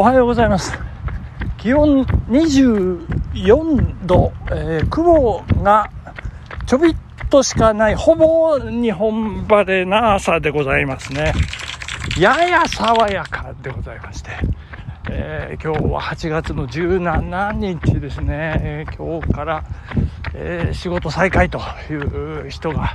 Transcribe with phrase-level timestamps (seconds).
[0.00, 0.72] おはようございます。
[1.58, 5.90] 気温24度、えー、雲が
[6.64, 6.96] ちょびっ
[7.28, 11.34] としかないほぼ日本晴れな朝でございますね。
[12.18, 14.30] やや爽やかでございまして、
[15.10, 19.64] えー、今日は8月の17日ですね、えー、今日から、
[20.32, 22.94] え、仕事再開という人が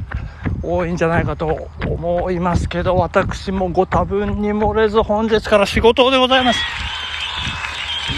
[0.63, 6.84] 多いんじゃないかと思いますけど私もご多分に漏れず本日から仕事でございます。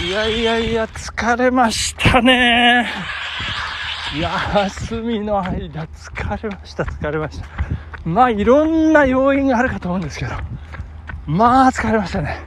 [0.08, 2.86] いやいやいや、疲れましたね。
[4.18, 7.46] 休みの間、疲れました、疲れました。
[8.06, 10.30] まあ、いろんな要因があるかと思うんですけど、
[11.26, 12.38] まあ、疲れましたね。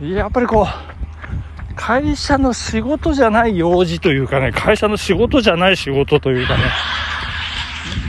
[0.00, 6.62] やっぱりこう、会社の仕事じゃない用事というかね、会社の仕事じゃない仕事というかね、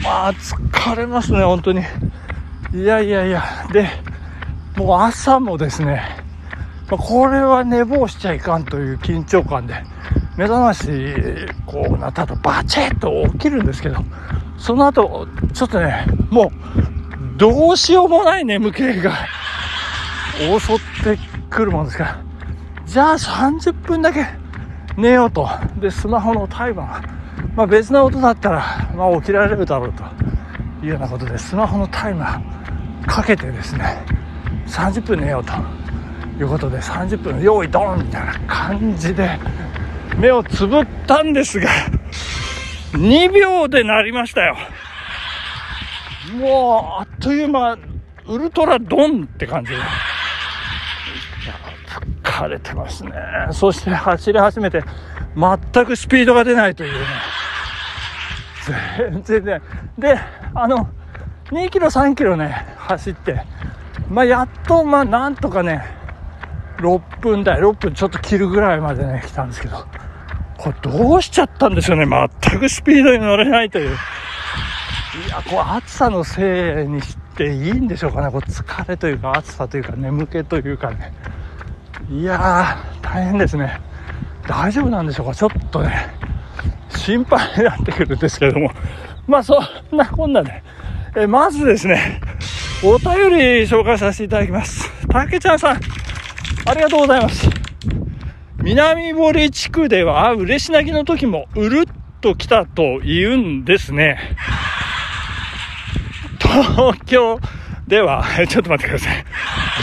[0.04, 1.82] まあ、疲れますね、本当に。
[2.76, 3.90] いやいやいや、で、
[4.78, 6.22] もう朝もですね、
[6.98, 9.84] これは寝坊しちゃいかんという緊張感で、
[10.38, 10.88] 目覚まし、
[11.66, 13.98] こうなったとバチッと起きるんですけど、
[14.58, 16.52] その後、ちょっとね、もう、
[17.38, 19.14] どうしようもない眠気が
[20.38, 21.20] 襲って
[21.50, 22.24] くるもんですから、
[22.86, 24.26] じゃあ30分だけ
[24.98, 25.50] 寝ようと。
[25.80, 30.04] で、スマホのタイマー、まあ別な音だったら、まあ起きられるだろうと
[30.84, 34.04] いうようなことで、スマホのタイマーかけてですね、
[34.68, 35.54] 30分寝ようと。
[36.42, 39.40] いうことで30分用意ドンみたいな感じで
[40.18, 41.70] 目をつぶったんですが
[42.94, 44.58] 2秒でなりましたよ。
[46.34, 47.78] もうあっという間
[48.28, 49.78] ウルトラドンって感じで。
[52.24, 53.12] 疲れてますね。
[53.52, 54.84] そして走り始めて
[55.36, 57.06] 全くスピードが出ないというね。
[58.98, 59.62] 全然ね。
[59.98, 60.20] で
[60.56, 60.90] あの
[61.52, 63.44] 2キロ3キロね走って
[64.10, 66.01] まあやっとまあなんとかね
[66.78, 69.86] 6分台、6分ちょっと切るぐらいまでね、来たんですけど、
[70.58, 72.06] これどうしちゃったんですよね。
[72.42, 73.90] 全くスピードに乗れないという。
[73.90, 78.32] いや、こう暑さのせいにしていいんでしょうかね。
[78.32, 81.14] こう疲れというか暑さというか眠気というかね。
[82.10, 83.82] いやー、大変ですね。
[84.48, 86.14] 大丈夫なんでしょうかちょっとね、
[86.90, 88.72] 心配になってくるんですけども。
[89.28, 90.64] まあそんなこんなで、
[91.16, 92.22] えまずですね、
[92.84, 94.90] お便り紹介させていただきます。
[95.08, 95.80] たけちゃんさん、
[96.72, 97.50] ありがとうございます。
[98.64, 101.84] 南堀地区では、嬉し泣きの時も、うるっ
[102.22, 104.38] と来たと言うんですね。
[106.40, 107.42] 東京
[107.88, 109.26] では、 ちょっと待ってください。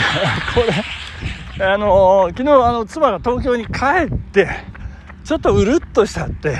[0.55, 0.61] こ
[1.59, 4.49] れ、あの昨日、あの、妻が東京に帰って、
[5.23, 6.57] ちょっとうるっとしたって、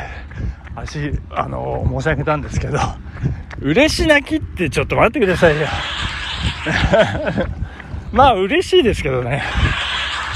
[0.76, 2.78] 足、あの申し上げたんですけど、
[3.62, 5.68] 嬉し泣きってちょっと待ってくださいよ。
[8.14, 9.42] まあ、嬉しいですけどね。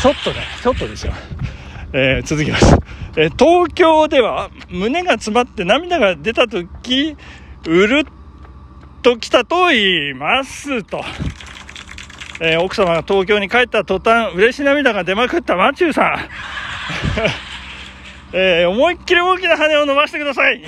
[0.03, 1.13] ちょっとね、ちょっとですよ。
[1.93, 2.75] えー、続きます。
[3.15, 7.15] えー、東京では胸が詰まって涙が出たとき、
[7.65, 8.03] うるっ
[9.01, 11.01] と来たと言いますと。
[12.41, 16.19] えー、奥様が東京に帰った途端、嬉し涙が出まくったマチューさん。
[18.35, 20.61] えー、思いっきり大きな羽を伸ばしてください。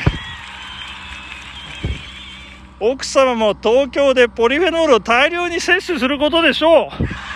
[2.80, 7.35] 奥様も東京でポリフェノールを大量に摂取することでしょう。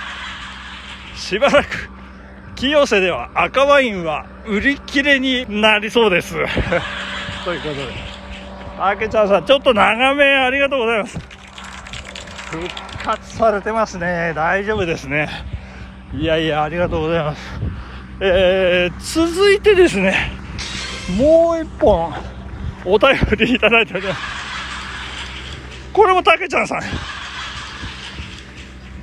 [1.30, 1.92] しばらく
[2.56, 6.34] 清瀬では赤ワインは売り切れになりそうです。
[7.46, 7.94] ということで。
[8.80, 11.20] あけちゃんさんちょっと長めありがとうございます。
[12.50, 12.68] 復
[13.04, 14.34] 活されてますね。
[14.34, 15.30] 大丈夫ですね。
[16.16, 17.62] いやいやありがとうございます。
[18.22, 20.32] えー、続いてですね
[21.16, 22.12] もう一本
[22.86, 24.22] お便りいただいております。
[25.94, 26.82] これもたけちゃんさん。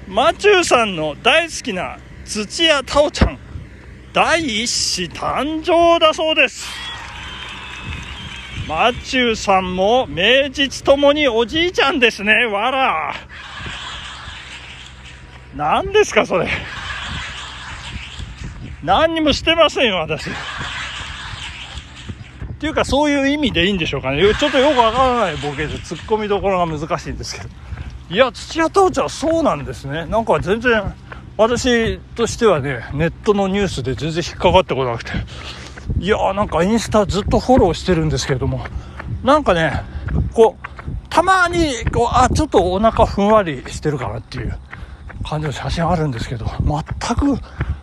[0.08, 3.38] マチューさんの大好きな土屋太鳳ちゃん
[4.12, 6.66] 第一子誕生だそうです。
[8.66, 12.46] マチューさんも名実ともにおじいちゃんですね。
[12.46, 13.14] わら。
[15.54, 16.48] 何ですかそれ。
[18.82, 20.28] 何にもしてませんよ私。
[20.28, 20.32] っ
[22.58, 24.22] ていうかそういう意味でいいんでしょうかね。
[24.34, 27.48] ちょっとよくわからないボケでツッコミどころが難しいんですけど。
[28.08, 30.06] いや土屋太鳳ちゃんそうなんですね。
[30.06, 30.94] なんか全然
[31.36, 35.12] 私としてはね、ネットのニュースで全然引っかかってこなくて、
[35.98, 38.64] いやーなんかインスタずっとフォローしてるんですけれども、
[39.22, 39.82] なんかね、
[40.32, 40.66] こう、
[41.10, 44.58] たまに、こう、あ、ちょっとお腹ふんわりしてるかなっていう
[45.24, 47.38] 感じの写真あるんですけど、全く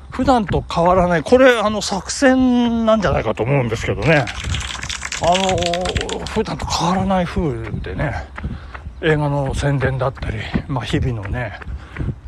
[0.10, 4.26] 普段と変わらない、これ、あの、作戦なんじゃないかと思うんですけどね、
[5.22, 8.14] あの、普段と変わらない風でね、
[9.02, 11.60] 映画の宣伝だったり、まあ、日々のね、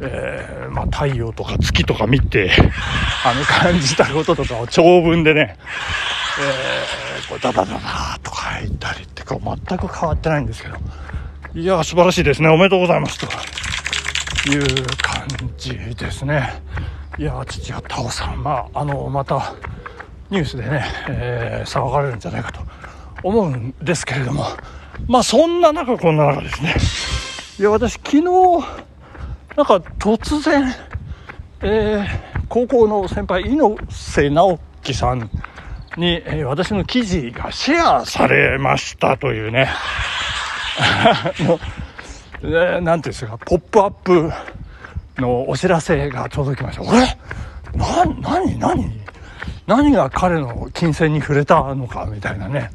[0.01, 2.51] えー、まあ、太陽とか月とか見て、
[3.25, 5.57] あの、感じたこととかを長文でね、
[6.39, 10.75] えー、こうダダダダとか言ったりってか全く変わってないんですけど、
[11.55, 12.49] いや、素晴らしいですね。
[12.49, 13.19] おめでとうございます。
[13.19, 13.25] と
[14.51, 15.25] いう感
[15.57, 16.61] じですね。
[17.17, 19.55] いや、父がタオさん、まあ、あの、また、
[20.29, 22.59] ニュースでね、えー、騒がれるんじゃないかと
[23.23, 24.45] 思うんですけれども、
[25.07, 26.75] まあ、そんな中、こんな中ですね。
[27.59, 28.23] いや、私、昨日、
[29.55, 30.73] なんか突然、
[31.61, 35.29] えー、高校の先輩、猪瀬直樹さん
[35.97, 39.69] に、えー、私の記事がシェアされましたというね、
[41.39, 41.59] の、
[42.41, 44.31] えー、なんていうんですか、ポップアップ
[45.17, 46.81] のお知らせが届きました。
[46.81, 46.99] 俺
[47.73, 49.05] な、何、何？
[49.67, 52.69] 何が彼の金銭に触れたのかみたいなね、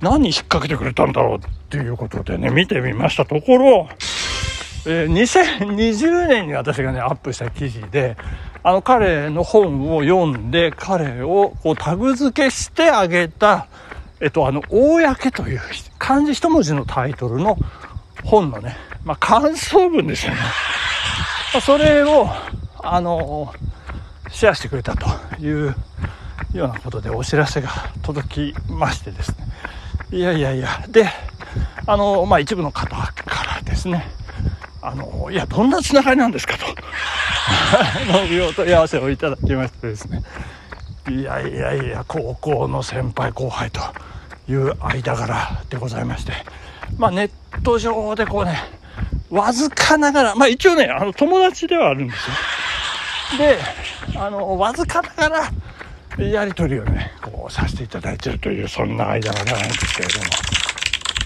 [0.00, 3.24] 何引っ掛けてくれたんだろうっていうことでね、見てみました。
[3.24, 3.88] ところ、
[4.86, 8.16] えー、2020年に私がね、アップした記事で、
[8.62, 13.66] あの彼の本を読んで、彼をこうタグ付けしてあげた、
[14.20, 15.60] えっと、あの、公という
[15.98, 17.58] 漢字一文字のタイトルの
[18.24, 20.38] 本のね、まあ、感想文ですよね。
[21.52, 22.28] まあ、それを、
[22.82, 23.52] あの、
[24.30, 25.06] シェアしてくれたと
[25.40, 25.74] いう
[26.52, 27.68] ようなことでお知らせが
[28.02, 29.36] 届きましてですね。
[30.10, 31.08] いやいやいや、で、
[31.86, 34.06] あの、まあ、一部の方からですね、
[34.86, 36.66] あの、いや、どんなつながりなんですかと、
[38.12, 40.22] のお問い合わせをいただきましてですね、
[41.08, 43.80] いやいやいや、高校の先輩後輩と
[44.46, 46.32] いう間柄でございまして、
[46.98, 47.30] まあ、ネッ
[47.62, 48.62] ト上でこうね、
[49.30, 53.38] わずかながら、まあ一応ね、あの友達ではあるんですよ。
[53.38, 53.58] で、
[54.18, 55.50] あの、わずかなが
[56.18, 60.26] ら、やり取りをね、こうさせていただいてるという、そんな間柄なんですけれども、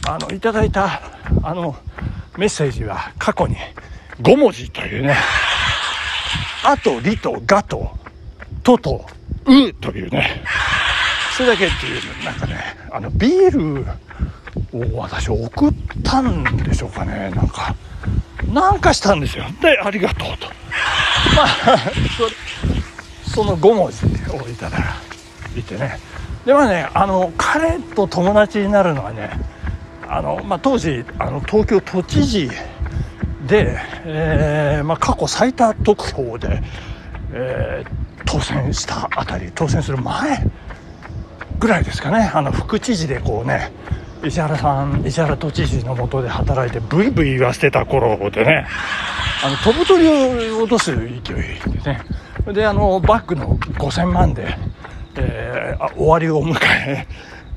[0.08, 1.02] あの、いただいた、
[1.42, 1.76] あの、
[2.38, 3.56] メッセージは過去に
[4.22, 5.14] 5文字というね、
[6.64, 7.90] あと、りと、がと、
[8.62, 9.04] とと、
[9.44, 10.42] うというね、
[11.36, 12.56] それだけっていう、なんかね、
[12.90, 15.72] あの、ビールを私送っ
[16.02, 17.74] たんでしょうかね、なんか、
[18.50, 19.44] なんかしたんですよ。
[19.60, 20.46] で、ありがとうと。
[21.36, 21.78] まあ、
[23.26, 24.78] そその5文字をいただ
[25.54, 25.98] いてね。
[26.46, 29.57] で、まあね、あの、彼と友達になるのはね、
[30.08, 32.50] あの、まあ、当時あの東京都知事
[33.46, 36.62] で、えーまあ、過去最多得票で、
[37.32, 40.44] えー、当選したあたり当選する前
[41.58, 42.30] ぐらいですかね。
[42.32, 43.72] あの副知事でこうね
[44.24, 48.66] 石原さん石原都知事のもとで働いてブイブイ言わせてた頃でね
[49.44, 50.08] あの飛ぶ鳥
[50.52, 51.34] を落とす勢いで
[51.84, 52.00] ね。
[52.52, 54.56] であのバッグの5000万で、
[55.16, 56.56] えー、終わりを迎
[56.86, 57.06] え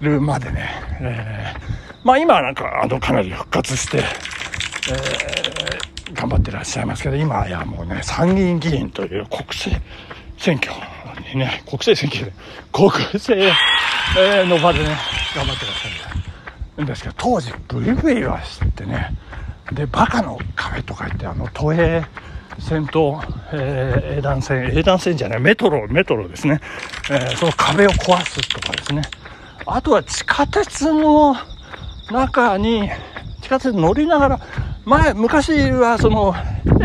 [0.01, 0.69] るまでね、
[0.99, 9.81] えーまあ今はなんか、あの、かなり復活して、えー、頑張ってらっしゃいますけど、今やもうね、参議院議員という国政
[10.37, 10.71] 選挙
[11.33, 12.33] にね、国政選挙で、
[12.71, 13.53] 国政、
[14.17, 14.97] えの場でね、
[15.35, 19.15] 頑張ってらっしゃるんですけど、当時、ブイブイは知ってね、
[19.71, 22.03] で、バカの壁とか言って、あの、都営
[22.59, 23.21] 線と、
[23.53, 26.59] えー、営団線、営団線じゃない、メトロ、メトロですね、
[27.09, 29.03] えー、その壁を壊すとかですね、
[29.65, 31.35] あとは地下鉄の、
[32.11, 32.89] 中に
[33.41, 34.39] 地下鉄乗りながら、
[34.85, 36.33] 前、昔はその、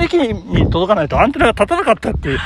[0.00, 2.39] 駅に届かないとアンテナが立たなかったっていう、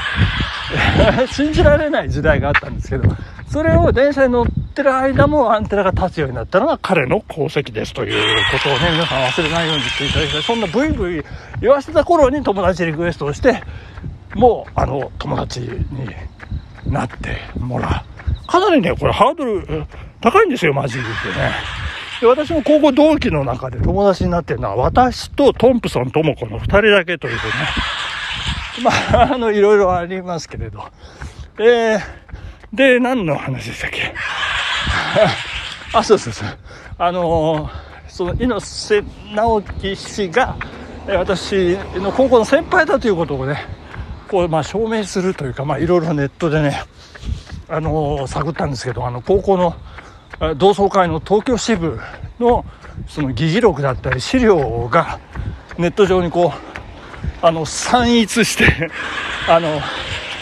[1.33, 3.09] 信じられない時代があったんですけど、
[3.49, 10.43] それを電車に乗ってる間もアンテナが立つようになったのが彼の功績ですということをね、皆さん忘れないようにしていただきたい。
[10.43, 11.23] そんなブイブイ
[11.61, 13.63] 言わせた頃に友達リクエストをして、
[14.35, 15.71] もう、あの、友達に
[16.87, 18.05] なってもら
[18.45, 18.47] う。
[18.47, 19.87] かなりね、これハードル
[20.21, 21.09] 高いんですよ、マジでね。
[22.21, 27.55] で私も高校同期の中で友達になってるのは、私とトンプソン智子の二人だけということね。
[29.13, 30.85] まあ、あの、いろいろありますけれど。
[31.59, 32.01] えー、
[32.73, 34.15] で、何の話でしたっけ？
[35.95, 36.49] あ、そうそうそう。
[36.99, 37.71] あのー、
[38.09, 40.57] その猪瀬直樹氏が、
[41.09, 43.65] 私の高校の先輩だということをね、
[44.29, 46.83] こう、まあ、証明するというか、まあ、いろいろネットでね、
[47.69, 49.75] あのー、探ったんですけど、あの、高校の
[50.57, 52.01] 同窓会の東京支部
[52.39, 52.65] の
[53.07, 55.21] その議事録だったり資料が
[55.79, 58.91] ネット上にこうあの散逸して
[59.49, 59.81] あの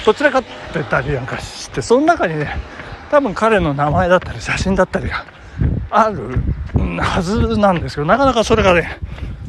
[0.06, 2.56] どちらかってたりなんかしてその中にね
[3.10, 5.24] 多分彼の名前だったり写真だったりが
[5.90, 6.42] ある
[7.00, 8.98] はずなんですけどなかなかそれがね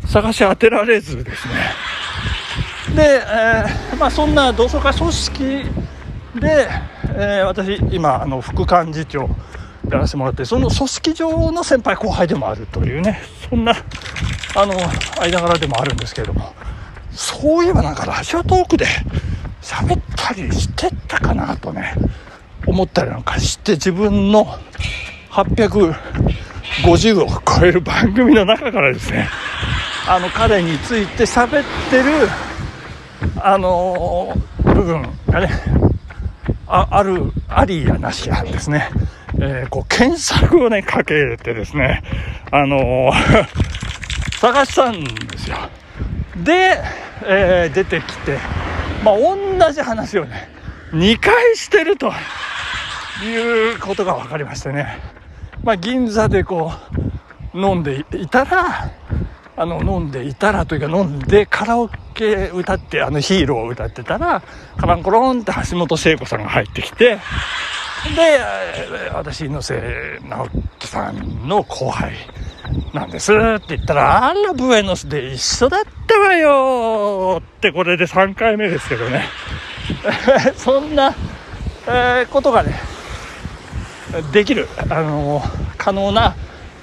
[0.08, 1.54] 探し当てられずですね。
[2.96, 5.44] で、えー、まあそんな同窓会組織
[6.40, 6.68] で、
[7.16, 9.30] えー、私今あの副幹事長
[9.90, 13.20] やらせてもらってその組織上の先輩後輩でもあるというね
[13.50, 13.74] そんな
[14.56, 14.74] あの
[15.22, 16.54] 間柄でもあるんですけれども
[17.12, 18.86] そういえばなんかラジオトークで
[19.62, 21.94] 喋ったりしてたかなとね、
[22.66, 24.48] 思ったりなんかして自分の
[25.30, 27.28] 850を
[27.60, 29.28] 超える番組の中からですね、
[30.08, 32.30] あの彼について喋ってる、
[33.42, 35.50] あの、部分がね、
[36.68, 38.90] あある、ありやなしやですね。
[39.42, 42.04] えー、こう検索をね、かけてですね、
[42.52, 43.48] あのー、
[44.40, 45.58] 探したんですよ。
[46.44, 46.80] で、
[47.26, 48.38] えー、出てきて、
[49.04, 50.50] まあ、同じ話をね、
[50.92, 52.12] 2回してると
[53.24, 54.98] いうことが分かりましてね。
[55.64, 56.74] まあ、銀座でこ
[57.54, 58.92] う、飲んでいたら、
[59.56, 64.42] あの、飲んでいたらというか、飲んでカラオケ歌って、あのヒーローを歌ってたら、
[64.78, 67.20] カランコロンって橋本聖子さんが入ってきて、
[68.16, 70.48] で、私、猪瀬直
[70.80, 72.14] 樹さんの後輩
[72.94, 79.26] なんですって言ったら、あら、ブエノスで一緒だったわよってこれで3回目ですけどね。
[80.56, 81.14] そんな、
[81.88, 82.80] えー、ことがね、
[84.32, 85.42] できる、あの、
[85.78, 86.36] 可能な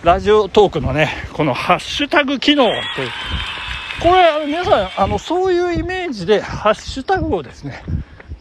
[0.03, 3.11] ラジオトークのね、このハッシュタグ機能という。
[4.01, 7.83] これ、皆さん、あの、そういうイメージでハッシュタグをですね、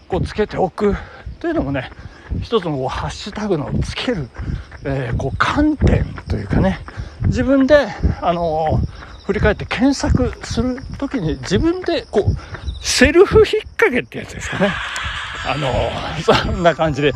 [0.08, 0.96] こうつけておく
[1.40, 1.90] というのもね、
[2.42, 4.30] 一つのこうハッシュタグのつける、
[4.84, 6.80] えー、こう観点というかね、
[7.28, 7.88] 自分で、
[8.22, 13.46] あのー、振り返って検索するときに自分でこう、セルフ引っ
[13.78, 14.72] 掛けってやつですかね。
[15.48, 17.14] あのー、 そんな感じで、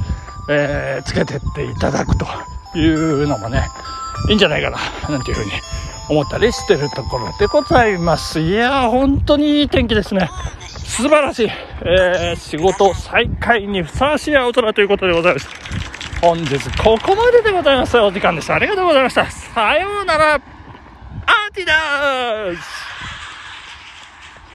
[0.50, 2.26] え、つけてっていただくと
[2.78, 3.68] いうのもね、
[4.30, 4.78] いいんじゃないかな、
[5.10, 5.52] なんていうふうに
[6.10, 8.40] 思ったりしてるところでございます。
[8.40, 10.30] いやー、本当にいい天気ですね。
[10.90, 11.50] 素晴らしい、
[11.84, 16.28] えー、仕事再開にふさわしい青空ということでございました。
[16.28, 17.98] 本日ここまででございます。
[18.00, 18.56] お時間でした。
[18.56, 19.30] ありがとうございました。
[19.30, 20.34] さようなら。
[20.34, 20.42] アー
[21.54, 22.89] ティダース